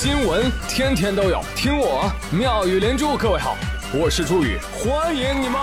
[0.00, 3.16] 新闻天天都有，听我妙语连珠。
[3.16, 3.56] 各位好，
[3.92, 5.60] 我是朱宇，欢迎你们！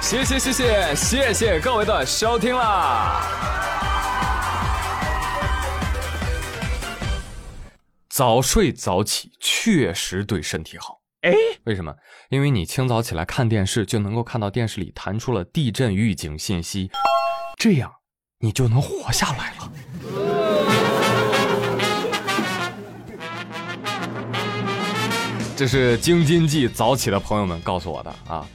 [0.00, 3.22] 谢谢谢谢谢谢各位的收听啦！
[8.08, 10.98] 早睡早起确实对身体好。
[11.20, 11.32] 哎，
[11.62, 11.94] 为什么？
[12.28, 16.90] 因为你清早起来看电视，就能够看到电视里弹出了地震预警信息，
[17.58, 17.92] 这样
[18.38, 19.72] 你就能活下来了。
[25.56, 28.46] 这是京津冀早起的朋友们告诉我的啊。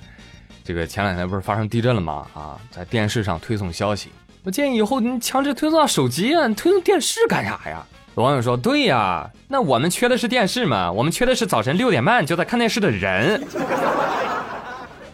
[0.64, 2.26] 这个前两天不是发生地震了吗？
[2.34, 4.10] 啊，在电视上推送消息，
[4.44, 7.86] 我建议以后你强制推送到手机啊，你推送电视干啥呀？
[8.16, 10.90] 有网友说：“对呀，那我们缺的是电视嘛？
[10.90, 13.46] 我们缺的是早晨六点半就在看电视的人。”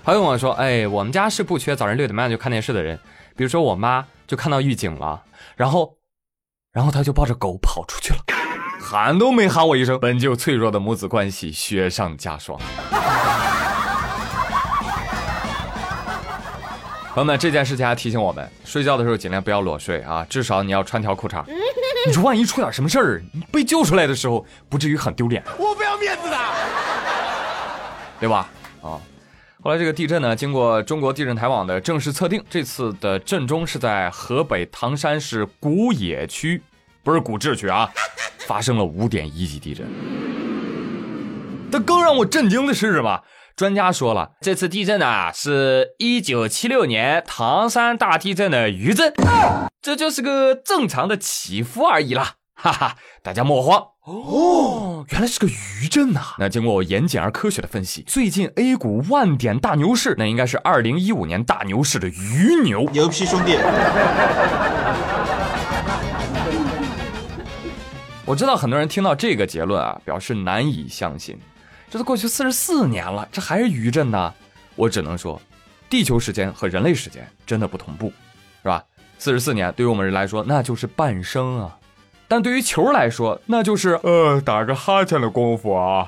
[0.03, 2.99] 还有网友说：“哎，我们家是不缺早晨六点半就看电视的人，
[3.39, 5.23] 比如说我妈就看到狱警了，
[5.55, 5.95] 然后，
[6.73, 8.19] 然后她就抱着狗跑出去了，
[8.81, 9.97] 喊都没喊我一声。
[9.97, 12.59] 本就脆弱的母子关系雪上加霜。”
[17.15, 21.41] 朋友们，这件事情还提醒我们，睡觉的时候尽量不要裸睡啊，至少你要穿条裤衩。
[22.05, 25.41] 你说万一出点什么事儿，你被救出来的时候不至于很丢脸？
[25.57, 26.37] 我不要面子的，
[28.19, 28.49] 对吧？
[28.81, 28.99] 啊，
[29.61, 36.61] 后来这个地震呢，经过中国地震台网的正式测定，这次的震中是在河北唐山市古冶区，
[37.03, 37.91] 不是古治区啊，
[38.47, 39.85] 发生了五点一级地震。
[41.69, 43.21] 但更让我震惊的是什么？
[43.57, 49.13] 专家说了，这次地震啊，是一九七六年唐山大地震的余震，
[49.81, 56.33] 这就是个正常的起伏而已啦，哈哈，大家莫慌哦，原来是个余震呐。
[56.39, 63.59] 那经过我严谨而科学的分析，最近 A 股万点大牛市，那应该是二零一五年大牛市的余牛，牛批兄弟。
[68.25, 71.37] 我知道很多人听到这个结论啊，表示难以相信。
[71.91, 74.33] 这都过去四十四年了，这还是余震呢？
[74.75, 75.39] 我只能说，
[75.87, 78.11] 地球时间和人类时间真的不同步，
[78.63, 78.83] 是吧？
[79.19, 81.77] 四十四年对于我们人来说那就是半生啊，
[82.29, 86.07] 但对于球来说那就是呃打个哈欠的功夫啊。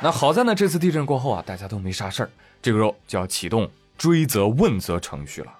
[0.00, 2.30] 那好在呢，这次地震过后啊，大家都没啥事儿，
[2.62, 5.52] 这个时候就要启动追责问责程序了，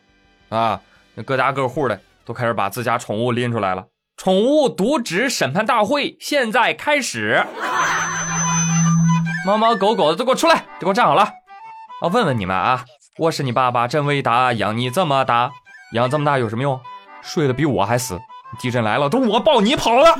[0.57, 0.81] 啊，
[1.15, 3.85] 那各家各户的都开始把自家宠物拎出来了。
[4.17, 7.45] 宠物渎职审判大会现在开始，
[9.45, 11.23] 猫猫狗狗的都给我出来，都给我站好了。
[12.01, 12.85] 啊问问你们啊，
[13.19, 15.51] 我是你爸爸，真伟大，养你这么大，
[15.93, 16.81] 养这么大有什么用？
[17.27, 18.19] 睡得比我还死。
[18.59, 20.17] 地震来了，都我抱你跑了。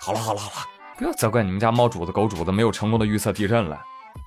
[0.00, 3.80] 好了好了好了，不要责怪你们家猫主子狗主子没有成功的预测地震了。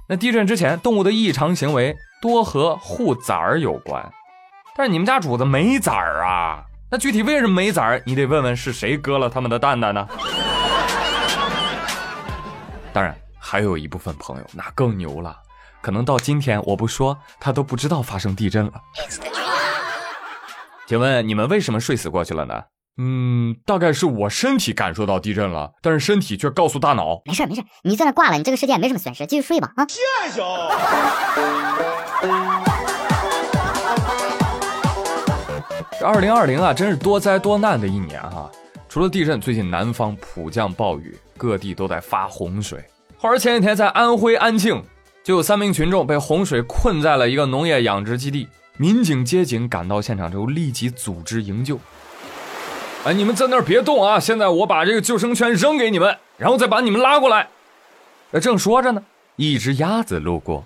[0.08, 4.12] 那地震之前，动物的异常行为多和护崽儿有关，
[4.76, 6.64] 但是你们家主子没崽儿啊。
[6.90, 8.02] 那具体为什么没崽儿？
[8.06, 10.08] 你得问问是谁割了他们的蛋蛋呢？
[12.94, 15.38] 当然，还有一部分朋友那更牛了，
[15.82, 18.74] 可能到今天我不说，他都不知道发生地震了。
[20.92, 22.64] 请问你们为什么睡死过去了呢？
[22.98, 29.88] 嗯，大概是我身体感受到地震了，但是身体却告诉大脑没事没事，你在那挂了，你这个世界没什么损失，继续睡吧啊。
[29.88, 30.42] 谢谢。
[35.98, 38.52] 这二零二零啊，真是多灾多难的一年哈！
[38.90, 42.84] 除了地震，最近南方普降暴雨，各地都在发洪水。
[43.18, 44.84] 话说前几天在安徽安庆，
[45.24, 48.50] 就有三名群众被洪水困在了一个农业养殖基地，
[48.82, 51.80] 民警接警赶到现场之后，立即组织营救。
[53.06, 54.20] 哎，你们在那儿别动啊！
[54.20, 57.48] 现在我把这个救生圈扔给你们，然后再把你们拉过来。
[58.42, 59.04] 正说着呢，
[59.36, 60.66] 一只鸭子路过，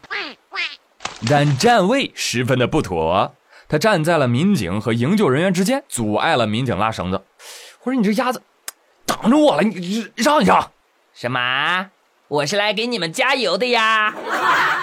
[1.30, 3.36] 但站位十分的不妥。
[3.68, 7.22] 他站在了民警和营救人员之间，阻碍了民警拉绳子。
[7.84, 8.42] 我说：“你这鸭子
[9.06, 10.72] 挡着我了，你让一让。”
[11.14, 11.90] 什么？
[12.30, 14.16] 我是来给你们加油的呀！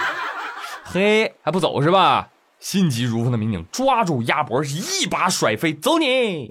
[0.85, 2.29] 嘿，还不走是吧？
[2.63, 6.47] 心急如焚的民警抓住鸭脖，一把甩飞，走你！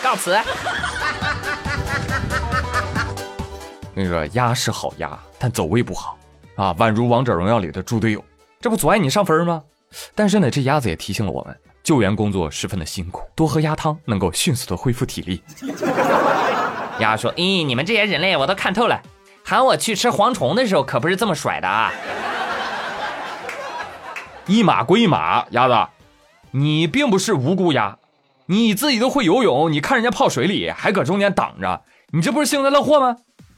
[0.00, 0.30] 告辞。
[3.92, 6.16] 那个，鸭是好鸭，但走位不好
[6.54, 8.24] 啊，宛如王者荣耀里的猪队友，
[8.60, 9.60] 这不阻碍你上分吗？
[10.14, 15.42] 但是呢，这鸭子也提醒了我们，救援工作十分的辛苦，多喝鸭汤能够迅速的恢复体力。
[17.00, 19.02] 鸭说：“咦，你们这些人类我都看透了，
[19.44, 21.90] 喊我去吃蝗虫的时候可不是这么甩的啊！
[24.46, 25.88] 一码归一码，鸭子，
[26.50, 27.98] 你并不是无辜鸭，
[28.46, 31.82] 你自己都会游泳，你看人家泡水里还搁中间挡着，
[32.12, 33.16] 你这不是幸灾乐祸吗？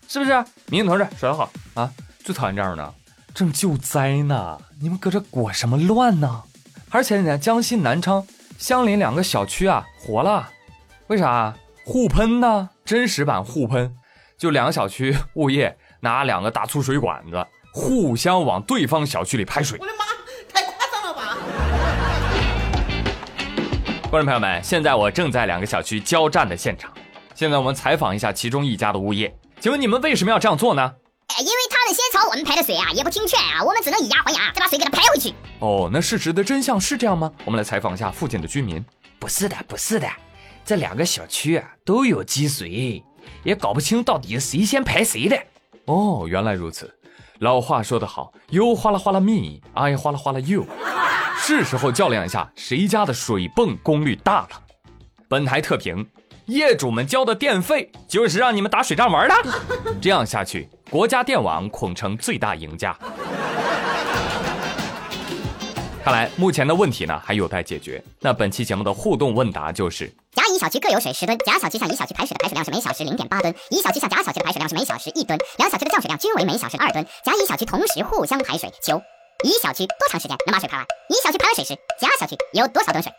[0.08, 0.32] 是不是？
[0.66, 1.90] 民警同志，甩得好啊！
[2.22, 2.94] 最讨厌这样的。”
[3.32, 6.42] 正救灾呢，你们搁这裹什么乱呢？
[6.90, 8.26] 而且呢，江西南昌
[8.58, 10.50] 相邻两个小区啊火了，
[11.06, 11.54] 为啥？
[11.86, 12.68] 互喷呢？
[12.84, 13.96] 真实版互喷，
[14.36, 19.78] 就两个小区物业拿两个大粗水管子互相往对方小区里排水。
[19.80, 20.04] 我的妈，
[24.12, 26.92] 观众朋友们，现在我正在两个小区交战的现场，
[27.34, 30.92] 现在我们采访一下其中一家的物业，请问你们为什么要这样做呢？
[31.38, 35.32] 因为他们先朝我们排的水啊，也不听劝啊，我们只能以牙还牙，再把水给他排回去。
[35.60, 37.32] 哦，那事实的真相是这样吗？
[37.46, 38.84] 我们来采访一下附近的居民。
[39.18, 40.06] 不是的，不是的，
[40.62, 43.02] 这两个小区啊都有积水，
[43.44, 45.38] 也搞不清到底谁先排谁的。
[45.86, 46.94] 哦，原来如此。
[47.38, 50.66] 老话说得好，You 哗啦哗啦 me，I 哗啦哗啦 you，
[51.44, 54.48] 是时候较量一下谁家的水泵功率大了。
[55.28, 56.06] 本台特评：
[56.46, 59.34] 业主们交的电费就是让你们打水仗玩的，
[60.00, 62.96] 这样下去，国家电网恐成最大赢家。
[66.04, 68.00] 看来目前的问题呢还有待解决。
[68.20, 77.04] 那本期节目的互动问答就是：甲乙小区各有水十吨，甲小区向乙小区排水的排水量是每小时零点八吨，乙小区向甲小区的排水量是每小时一吨，两小区的降水量均为每小时二吨。
[77.24, 79.02] 甲乙小区同时互相排水，求
[79.44, 80.86] 乙小区多长时间能把水排完？
[81.08, 83.12] 一小区排完水时，甲小区有多少吨水？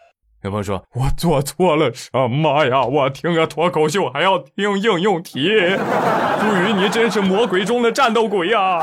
[0.43, 2.81] 有朋友说：“我做错了什么呀？
[2.81, 5.49] 我听个脱口秀还要听应用题，
[6.39, 8.79] 朱宇，你真是魔鬼中的战斗鬼呀！”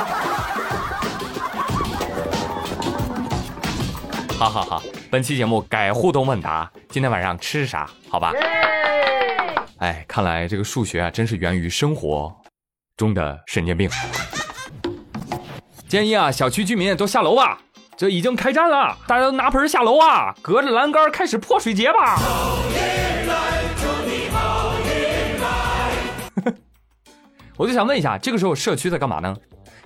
[4.38, 7.88] 好好好，本期节目改互动问答，今天晚上吃啥？
[8.10, 8.32] 好吧。
[9.78, 12.34] 哎，看来这个数学啊，真是源于生活
[12.98, 13.88] 中的神经病。
[15.90, 17.58] 建议啊，小区居民都下楼吧，
[17.96, 22.16] 这已经开战了，大家都拿盆下楼啊，隔着栏杆开始泼水节吧。
[27.58, 29.36] 我就想问一下，这个时候社区在干嘛呢？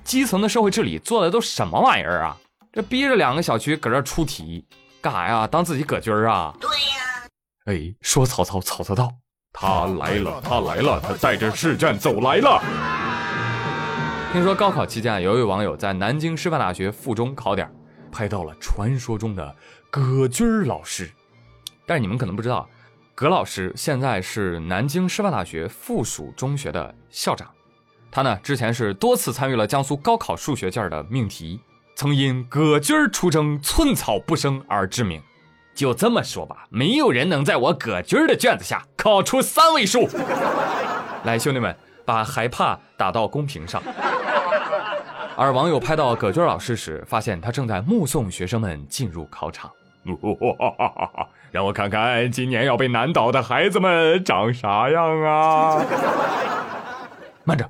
[0.05, 2.37] 基层的社会治理做的都什么玩意儿啊？
[2.71, 4.63] 这逼着两个小区搁这出题，
[5.01, 5.47] 干啥呀？
[5.47, 6.53] 当自己葛军儿啊？
[6.61, 6.77] 对呀。
[7.65, 9.11] 哎，说曹操，曹操到，
[9.55, 12.63] 他来了，他来了，他带着试卷走来了。
[14.35, 17.73] 听说高考期间啊，有一位网友在南京师范大学附中考点，
[18.11, 19.55] 拍到了传说中的
[19.93, 21.09] 葛军老师。
[21.87, 22.69] 但是你们可能不知道，
[23.15, 27.49] 葛老师现在是南京师范大学附属中学的校长。
[28.11, 31.61] 他呢，之前是多次参与了江苏高考数学卷的命题。
[31.95, 35.23] 曾因葛军出征寸草不生而知名，
[35.77, 40.09] 就这么说吧，没有人能在我葛军的卷子下考出三位数。
[41.23, 43.81] 来，兄弟们，把害怕打到公屏上。
[45.37, 49.71] 而网友拍到葛军老师时，发现他正在目送学生们进入考场。
[51.51, 55.83] 让我看看今年要被难倒的孩子们长啥样啊！
[57.45, 57.69] 慢着。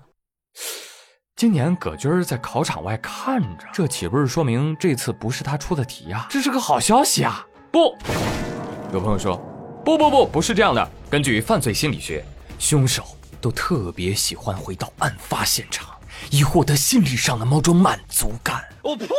[1.36, 6.26] 今年葛军在考场外看着，这岂不是说明这次不是他出的题呀？
[6.28, 7.46] 这是个好消息啊！
[7.70, 7.96] 不，
[8.92, 9.36] 有朋友说，
[9.84, 10.88] 不不不，不是这样的。
[11.10, 12.24] 根据犯罪心理学，
[12.58, 13.04] 凶手
[13.40, 15.93] 都特别喜欢回到案发现场，
[16.30, 18.64] 以获得心理上的某种满足感。
[18.82, 19.06] 我呸！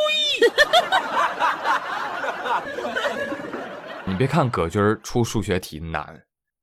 [4.06, 6.06] 你别看葛军出数学题难，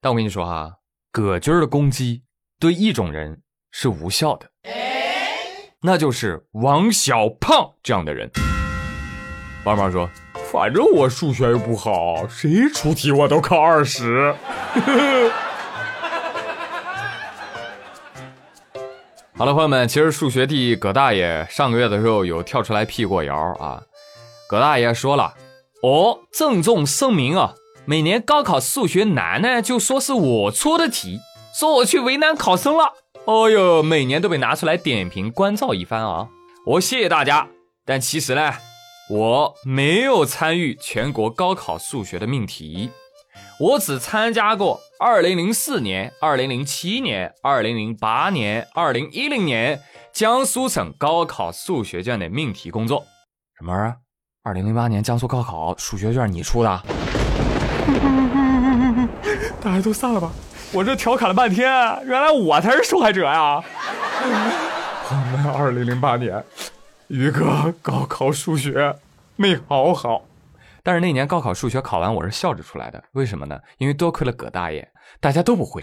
[0.00, 0.70] 但我跟你说哈，
[1.10, 2.22] 葛军的攻击
[2.60, 4.48] 对一种人是无效的。
[5.84, 8.30] 那就是王小胖这样的人。
[9.64, 10.08] 爸妈说
[10.52, 14.34] ：“反正我数学又不好，谁出题我都考二十。
[19.34, 23.82] ”好了，朋友们，其实数学帝葛大爷上个月的时候有跳出来辟过谣啊。
[24.46, 25.32] 葛大爷说了
[25.82, 27.54] ：“哦，郑重声明啊，
[27.86, 31.18] 每年高考数学难呢，就说是我出的题，
[31.58, 32.92] 说我去为难考生了。”
[33.24, 36.28] 哦哟，每年都被拿出来点评关照一番啊！
[36.66, 37.48] 我谢谢大家，
[37.86, 38.52] 但其实呢，
[39.08, 42.90] 我没有参与全国高考数学的命题，
[43.58, 49.80] 我只参加过2004年、二零零七年、二零零八年、二零一零年
[50.12, 53.04] 江苏省高考数学卷的命题工作。
[53.58, 53.96] 什么玩意儿
[54.54, 56.70] ？2008年江苏高考数学卷你出的？
[59.60, 60.30] 大家都散了吧。
[60.72, 61.68] 我这调侃了半天，
[62.06, 63.56] 原来我才是受害者呀！
[65.10, 66.44] 我们二零零八年，
[67.08, 68.94] 宇哥高考数学
[69.34, 70.22] 没考好，
[70.84, 73.02] 但是那年高考数学考完，我是笑着出来的。
[73.12, 73.56] 为什么呢？
[73.78, 74.86] 因为多亏了葛大爷，
[75.20, 75.80] 大家都不会。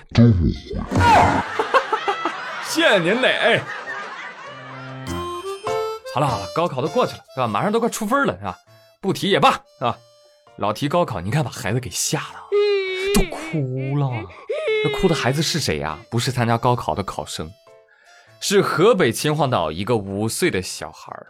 [2.63, 3.29] 谢谢您嘞！
[3.37, 3.61] 哎，
[6.13, 7.47] 好了好了，高考都过去了，是吧？
[7.47, 8.57] 马上都快出分了，是吧？
[8.99, 9.97] 不提也罢，是吧？
[10.57, 12.35] 老提高考，你看把孩子给吓的，
[13.15, 14.11] 都哭了。
[14.83, 15.97] 这哭的孩子是谁呀？
[16.11, 17.49] 不是参加高考的考生，
[18.41, 21.27] 是河北秦皇岛一个五岁的小孩儿。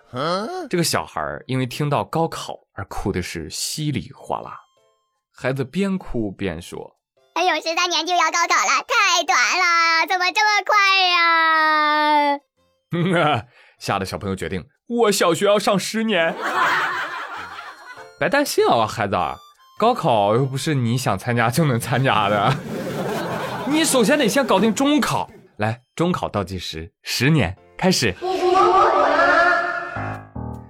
[0.70, 4.56] 这个小孩儿因为听到高考而哭的是稀里哗啦，
[5.36, 6.96] 孩子边哭边说。
[7.34, 10.78] 还有十三年就要高考了，太短了，怎么这么快
[13.24, 13.44] 呀？
[13.80, 16.36] 吓得小朋友决定，我小学要上十年。
[18.20, 19.16] 别担心啊，孩子，
[19.80, 22.56] 高考又不是你想参加就能参加的，
[23.68, 25.28] 你首先得先搞定中考。
[25.60, 28.16] 来，中考倒计时，十年开始。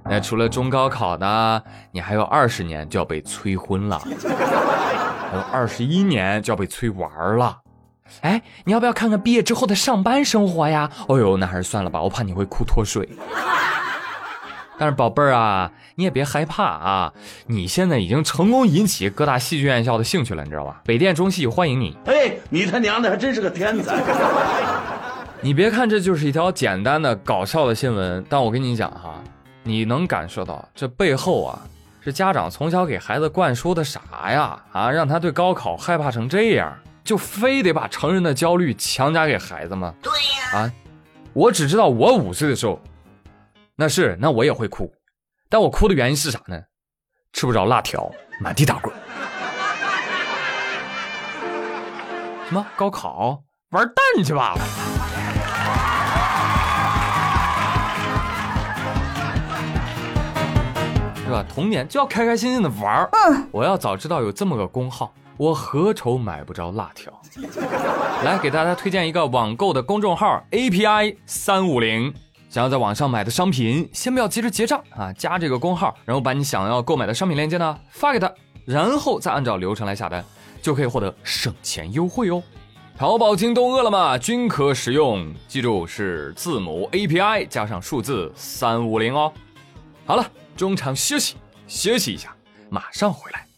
[0.04, 4.00] 那除了中高考呢，你还有二十年就要被催婚了。
[4.00, 7.56] 还有二十一年就要被催玩了，
[8.22, 10.90] 哎，你要不要看看毕业之后的上班生活呀？
[11.08, 13.08] 哦呦，那还是算了吧，我怕你会哭脱水。
[14.80, 17.14] 但是宝贝儿啊，你也别害怕啊，
[17.48, 20.82] 你现在已经成功引起各大戏剧院校的兴趣了，你知道吧？
[20.86, 21.98] 北电中戏欢迎你。
[22.06, 24.02] 哎，你他娘的还真是个天才！
[25.42, 29.22] 你别看这就是一条简单的搞笑的新闻，但我跟你讲哈，
[29.64, 31.60] 你能感受到这背后啊。
[32.02, 34.00] 是家长从小给孩子灌输的啥
[34.32, 34.58] 呀？
[34.72, 39.94] 啊，让他对高考害怕成这样，就非得把成人的焦虑强加给孩子吗？
[40.02, 40.60] 对呀。
[40.62, 40.74] 啊，
[41.34, 42.82] 我只知道我五岁的时候，
[43.82, 44.92] 那是那我也会哭，
[45.50, 46.60] 但我哭的原因是啥呢？
[47.32, 48.94] 吃不着辣条，满地打滚。
[52.46, 53.42] 什么高考？
[53.70, 54.58] 玩蛋去吧！
[61.24, 61.46] 是吧？
[61.48, 63.10] 童年就要开开心心的玩儿。
[63.14, 67.14] 嗯，我要早知道有这么个工号，我何愁买不着辣条？
[68.26, 72.14] 来给大家推荐一个网购的公众号 API 三五零。
[72.50, 78.30] 想要在网上买的商品，先不要急着结账啊，加这个工号，然后把你想要购买的商品链接呢发给他，
[78.66, 80.26] 然后再按照流程来下单，
[80.62, 82.42] 就可以获得省钱优惠哦。
[82.98, 89.32] 淘宝、京东、饿了么均可使用，记住是字母 API 加上数字三五零哦。
[90.06, 90.26] 好了。
[90.58, 91.38] 中场休息，
[91.70, 92.36] 休息一下，
[92.70, 93.49] 马上回来。